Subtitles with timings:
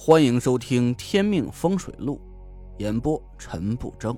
[0.00, 2.20] 欢迎收听《天命风水录》，
[2.80, 4.16] 演播陈不争。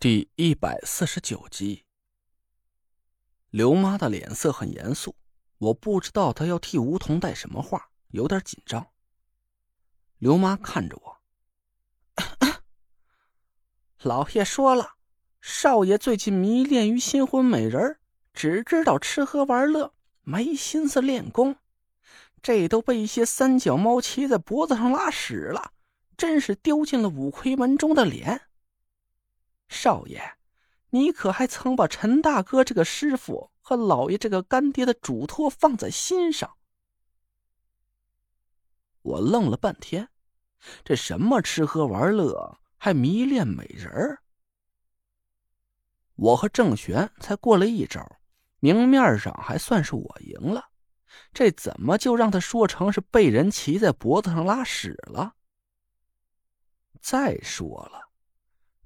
[0.00, 1.84] 第一百四十九集。
[3.50, 5.14] 刘妈的脸色很严肃，
[5.58, 8.84] 我不知道她要替梧桐带什么话，有点紧张。
[10.18, 11.18] 刘妈看着我，
[14.02, 14.94] 老爷说了，
[15.40, 18.00] 少爷最近迷恋于新婚美人，
[18.34, 21.54] 只知道吃喝玩乐，没心思练功。
[22.42, 25.72] 这都被一些三脚猫骑在脖子上拉屎了，
[26.16, 28.42] 真是丢尽了五魁门中的脸。
[29.68, 30.36] 少爷，
[30.90, 36.56] 你可还曾把陈大哥这个师傅和老爷这个干爹的嘱托放在心上？
[39.02, 40.08] 我愣了半天，
[40.84, 44.22] 这什么吃喝玩乐，还迷恋美人儿？
[46.14, 48.20] 我和郑玄才过了一招，
[48.60, 50.70] 明面上还算是我赢了。
[51.32, 55.34] 这怎么就让他说成是被人骑在脖子上拉屎了？
[57.00, 58.08] 再说了，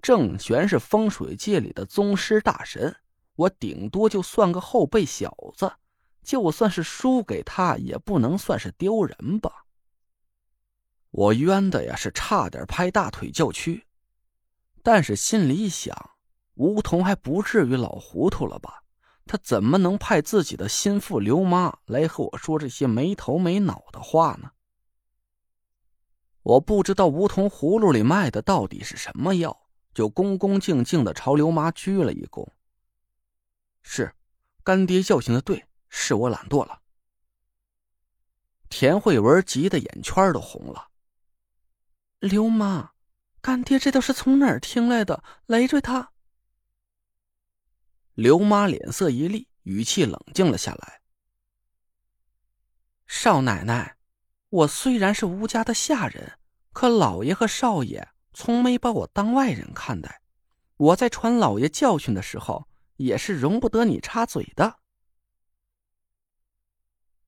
[0.02, 2.94] 郑玄是风水界里的宗师大神，
[3.34, 5.72] 我顶多就算个后辈小子，
[6.22, 9.64] 就算是输给他，也不能算是丢人吧？
[11.10, 13.86] 我冤的呀，是差点拍大腿叫屈，
[14.82, 16.10] 但是心里一想，
[16.54, 18.84] 梧桐还不至于老糊涂了吧？
[19.30, 24.50] 他怎么能派自己的心腹刘妈来和我说这些没头没脑的话呢？
[26.42, 32.44] 我不知道梧桐葫芦里卖的到底是什么药，就恭恭敬敬的朝刘妈鞠了一躬。
[33.82, 34.12] 是，
[34.64, 36.80] 干爹教训的对，是我懒惰了。
[38.68, 40.88] 田慧文急得眼圈都红了。
[42.18, 42.90] 刘妈，
[43.40, 45.22] 干爹这都是从哪儿听来的？
[45.46, 46.10] 累赘他。
[48.14, 51.00] 刘妈脸色一厉，语气冷静了下来。
[53.06, 53.96] 少奶奶，
[54.48, 56.38] 我虽然是吴家的下人，
[56.72, 60.22] 可老爷和少爷从没把我当外人看待。
[60.76, 64.78] 我在传老爷教训的时候，也是容不得你插嘴的。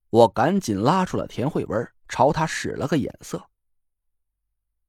[0.09, 3.49] 我赶紧拉住了田慧文，朝他使了个眼色。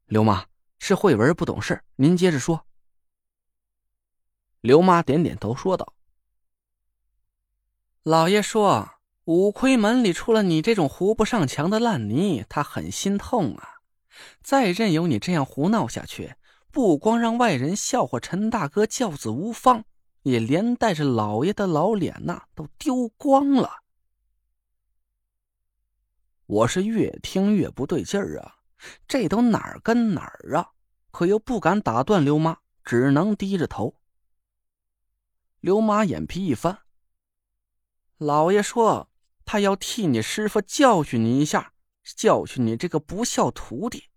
[0.06, 0.46] 刘妈，
[0.78, 2.66] 是慧文不懂事，您接着说。
[4.64, 5.92] 刘妈点点头，说道
[8.02, 8.92] ：“老爷说，
[9.24, 13.68] 五魁门里出了你这种糊不上墙的烂泥，他很心痛啊。
[14.42, 16.36] 再任由你这样胡闹下去，
[16.70, 19.84] 不光让外人笑话陈大哥教子无方，
[20.22, 23.82] 也连带着老爷的老脸呐都丢光了。”
[26.46, 28.54] 我是越听越不对劲儿啊，
[29.06, 30.70] 这都哪儿跟哪儿啊？
[31.10, 33.96] 可又不敢打断刘妈，只能低着头。
[35.64, 36.80] 刘妈眼皮一翻。
[38.18, 39.10] 老爷说
[39.46, 44.10] 他要替你师傅教训你一下，教训你这个不孝徒弟。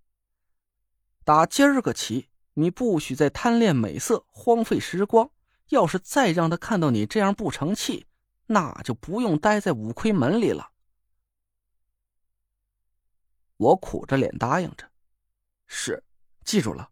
[1.24, 5.32] 打今儿个起，你不许再贪恋美色，荒废时光。
[5.70, 8.08] 要是再让他看到你这样不成器，
[8.48, 10.74] 那就不用待在五魁门里了。
[13.56, 14.92] 我苦着脸答应着
[15.66, 16.04] ：“是，
[16.44, 16.92] 记住了。”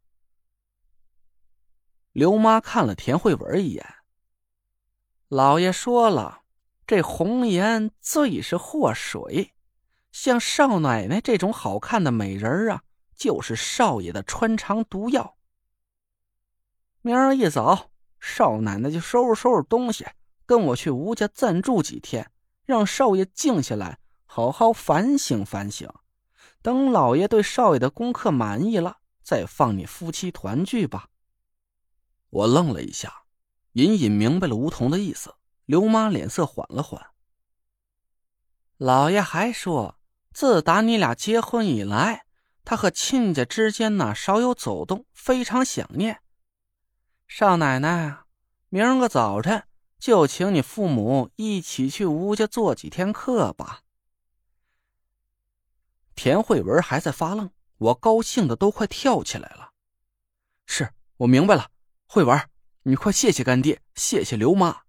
[2.13, 3.85] 刘妈看了田慧文一眼。
[5.29, 6.43] 老爷说了，
[6.85, 9.53] 这红颜最是祸水，
[10.11, 12.83] 像少奶奶这种好看的美人啊，
[13.15, 15.35] 就是少爷的穿肠毒药。
[17.01, 20.05] 明儿一早，少奶奶就收拾收拾东西，
[20.45, 22.29] 跟我去吴家暂住几天，
[22.63, 25.89] 让少爷静下来，好好反省反省。
[26.61, 31.09] 等老爷对少爷的功课满意了，再放你夫妻团聚吧。
[32.29, 33.24] 我愣了一下。
[33.75, 37.07] 隐隐明白了吴桐的意思，刘妈脸色缓了缓。
[38.77, 39.99] 老爷还说，
[40.33, 42.25] 自打你俩结婚以来，
[42.63, 46.21] 他和亲家之间呢少有走动，非常想念。
[47.27, 48.19] 少奶奶，
[48.69, 49.65] 明儿个早晨
[49.99, 53.81] 就请你父母一起去吴家做几天客吧。
[56.15, 59.71] 田慧文还在发愣，我高兴的都快跳起来了。
[60.65, 61.69] 是我明白了，
[62.07, 62.49] 慧文。
[62.87, 64.83] 你快谢谢干爹，谢谢刘妈。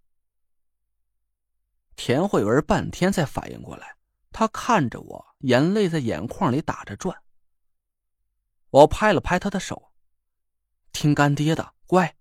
[1.97, 3.97] 田慧文半天才反应过来，
[4.31, 7.23] 他看着我，眼泪在眼眶里打着转。
[8.69, 9.93] 我拍了拍他的手，
[10.93, 12.15] 听干爹的，乖。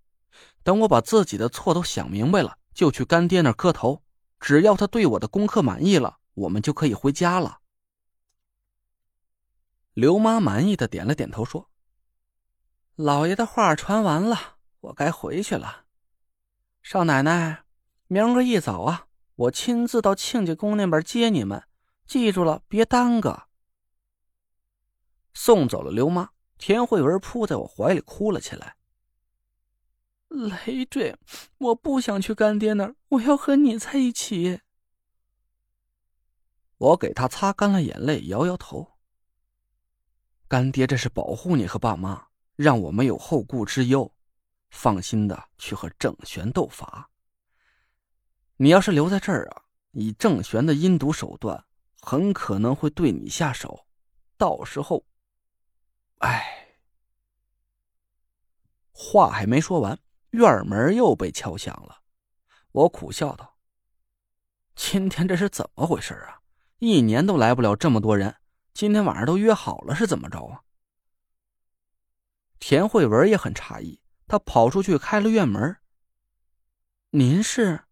[0.64, 4.02] 等我把自己的错都想明白了，就去干爹那磕头。
[4.40, 7.60] 只要他对我的功课满意了，我们就可以回家了。
[9.92, 11.70] 刘妈满意的点了点头，说
[12.96, 14.54] ：“老爷的话传完了。”
[14.86, 15.86] 我该回去了，
[16.84, 17.64] 少奶奶，
[18.08, 21.64] 明儿个一早啊，我亲自到亲家宫那边接你们，
[22.06, 23.48] 记住了，别耽搁。
[25.34, 28.76] 送走了刘妈，田慧文扑在我怀里哭了起来。
[30.28, 31.18] 累赘，
[31.58, 34.62] 我不想去干爹那儿，我要和你在一起。
[36.78, 38.92] 我给他擦干了眼泪，摇摇头。
[40.48, 44.14] 干爹这是保护你和爸妈，让我没有后顾之忧，
[44.76, 47.10] 放心的去和郑玄斗法。
[48.58, 51.66] 你要是留在这儿啊，以郑玄的阴毒手段，
[52.02, 53.88] 很可能会对你下手，
[54.38, 55.06] 到时候，
[56.20, 56.78] 哎，
[58.92, 59.98] 话还没说完，
[60.32, 62.02] 院门又被敲响了。
[62.72, 63.58] 我苦笑道
[64.76, 66.42] ：“今天这是怎么回事啊？
[66.80, 68.36] 一年都来不了这么多人，
[68.74, 70.62] 今天晚上都约好了是怎么着啊？”
[72.60, 75.78] 田慧文也很诧异，他跑出去开了院门。
[77.12, 77.86] “您是？”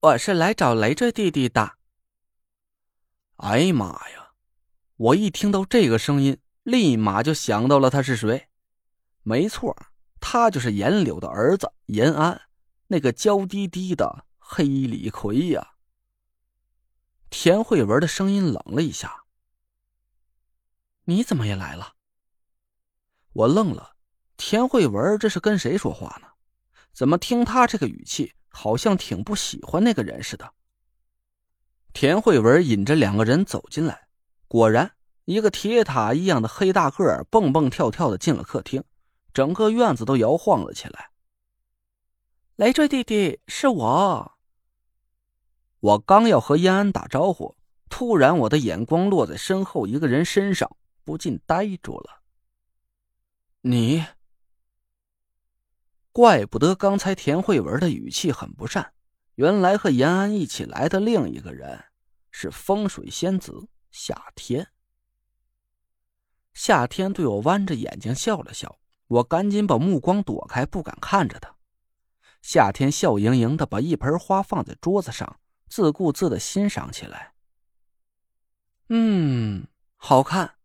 [0.00, 1.78] 我是来找雷赘弟弟的。
[3.36, 4.32] 哎呀妈呀！
[4.96, 8.48] 我一听到这个声音，立马就想到了他是谁。
[9.22, 9.76] 没错，
[10.20, 12.42] 他就是严柳的儿子严安，
[12.88, 15.74] 那个娇滴滴的黑李逵呀。
[17.30, 19.24] 田慧文的声音冷了一下
[21.06, 21.94] ：“你怎么也来了？”
[23.34, 23.96] 我愣了，
[24.38, 26.28] 田慧文这是跟谁说话呢？
[26.94, 28.32] 怎么听他这个语气？
[28.50, 30.54] 好像挺不喜欢那个人似的。
[31.92, 34.08] 田慧文引着两个人走进来，
[34.46, 34.92] 果然，
[35.26, 38.82] 一个铁塔一样的黑大个蹦蹦跳跳的进了客厅，
[39.34, 41.10] 整个院子都摇晃了起来。
[42.56, 44.32] 累赘弟弟，是我。
[45.80, 47.56] 我刚要和燕安打招呼，
[47.88, 52.22] 突然我的眼光落在身后一个人身上，不禁呆住了。
[53.60, 54.04] 你。
[56.18, 58.92] 怪不得刚才田慧文的语气很不善，
[59.36, 61.84] 原来和延安一起来的另一个人
[62.32, 64.66] 是风水仙子夏天。
[66.54, 71.54] 夏天对我弯着眼睛笑了笑，我赶紧把目光躲开，不敢看着他。
[72.42, 75.38] 夏天笑盈盈的把一盆花放在桌子上，
[75.68, 77.34] 自顾自的欣赏起来。
[78.88, 80.56] 嗯，好看。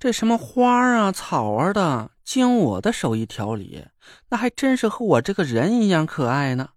[0.00, 3.86] 这什么花啊、草啊的，经我的手艺调理，
[4.30, 6.70] 那还真是和我这个人一样可爱呢。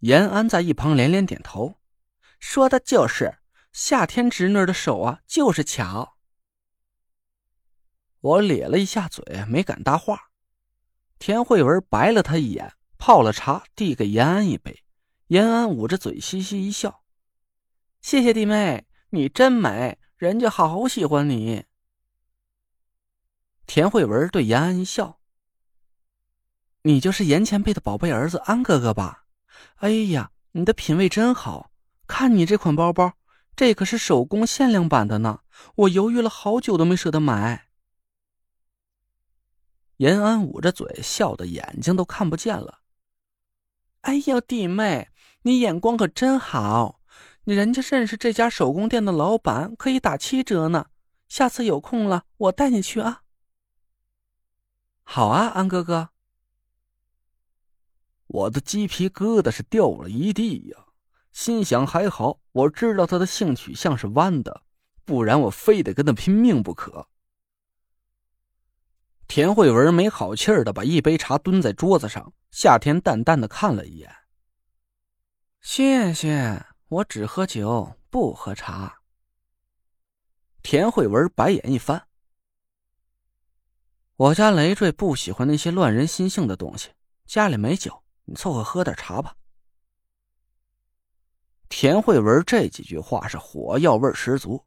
[0.00, 1.76] 延安在一旁连连点头，
[2.38, 3.38] 说的就是
[3.72, 6.18] 夏天侄女的手啊，就是巧。
[8.20, 10.30] 我咧了一下嘴，没敢搭话。
[11.18, 14.84] 田慧文白了他一眼，泡了茶，递给延安一杯。
[15.28, 17.02] 延安捂着嘴，嘻嘻一笑
[18.02, 21.64] ：“谢谢弟妹，你真美。”人家好喜欢你。
[23.66, 25.18] 田慧文对延安一笑
[26.82, 29.24] ：“你就是严前辈的宝贝儿子安哥哥吧？
[29.76, 31.70] 哎呀，你的品味真好！
[32.06, 33.14] 看你这款包包，
[33.56, 35.40] 这可是手工限量版的呢，
[35.76, 37.68] 我犹豫了好久都没舍得买。”
[39.98, 42.80] 延安捂着嘴，笑的眼睛都看不见了。
[44.02, 45.08] 哎呀，弟妹，
[45.42, 47.00] 你眼光可真好。
[47.44, 50.86] 你人家认识这家手工店的老板，可以打七折呢。
[51.28, 53.22] 下次有空了，我带你去啊。
[55.04, 56.10] 好啊，安哥哥。
[58.26, 60.86] 我的鸡皮疙瘩是掉了一地呀，
[61.30, 64.62] 心想还好，我知道他的性取向是弯的，
[65.04, 67.08] 不然我非得跟他拼命不可。
[69.28, 74.10] 田慧文没好气儿的把一杯茶蹲在桌子上，夏天淡淡的看了一眼，
[75.60, 76.66] 谢谢。
[76.88, 79.00] 我只喝酒，不喝茶。
[80.62, 82.06] 田慧文白眼一翻
[84.16, 86.90] ：“我家累赘不喜欢那些乱人心性的东西，
[87.26, 89.34] 家里没酒，你凑合喝点茶吧。”
[91.68, 94.64] 田慧文这几句话是火药味十足，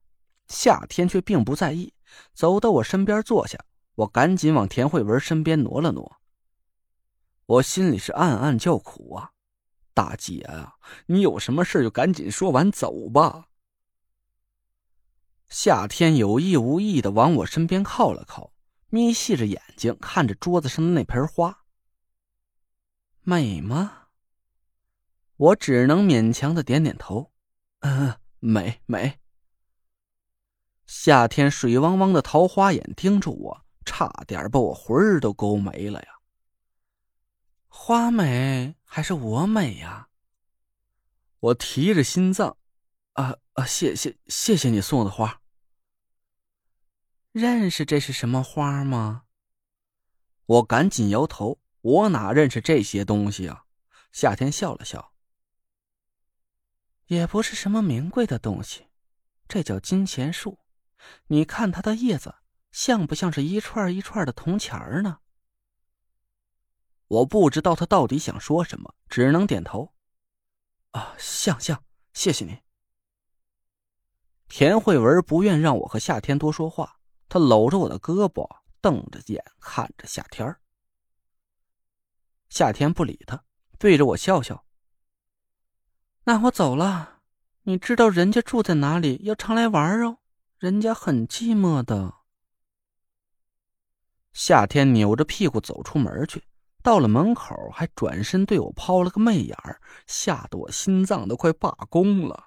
[0.48, 1.94] 夏天却并不在意，
[2.34, 3.58] 走到我身边坐下，
[3.96, 6.20] 我赶紧往田慧文身边挪了挪。
[7.46, 9.32] 我心里是暗暗叫苦啊。
[9.94, 10.76] 大姐啊，
[11.06, 13.48] 你有什么事就赶紧说完走吧。
[15.48, 18.52] 夏天有意无意的往我身边靠了靠，
[18.90, 21.66] 眯细着眼睛看着桌子上的那盆花。
[23.22, 24.08] 美吗？
[25.36, 27.32] 我只能勉强的点点头。
[27.82, 29.20] 嗯，美美。
[30.86, 36.08] 夏天水汪汪的桃花眼盯着我，差点把我魂儿都勾没了呀。
[37.68, 40.08] 花美还是我美呀？
[41.40, 42.58] 我提着心脏，
[43.14, 43.66] 啊啊！
[43.66, 45.42] 谢谢谢谢你送我的花。
[47.38, 49.26] 认识这是什么花吗？
[50.48, 53.66] 我赶紧摇头，我哪认识这些东西啊？
[54.12, 55.14] 夏天笑了笑，
[57.06, 58.88] 也不是什么名贵的东西，
[59.48, 60.58] 这叫金钱树。
[61.28, 62.34] 你看它的叶子，
[62.72, 65.20] 像不像是一串一串的铜钱儿呢？
[67.06, 69.94] 我不知道他到底想说什么，只能点头。
[70.90, 72.58] 啊，像像，谢谢你。
[74.48, 76.97] 田慧文不愿让我和夏天多说话，
[77.30, 78.48] 他搂着我的胳膊，
[78.82, 80.56] 瞪着眼看着夏天
[82.50, 83.44] 夏天不理他，
[83.78, 84.66] 对着我笑笑。
[86.24, 87.22] 那我走了，
[87.64, 90.20] 你知道人家住在哪里，要常来玩哦。
[90.58, 92.16] 人家很寂寞的。
[94.34, 96.44] 夏天扭着屁股走出门去，
[96.82, 99.58] 到了门口还转身对我抛了个媚眼，
[100.06, 102.47] 吓得我心脏都快罢工了。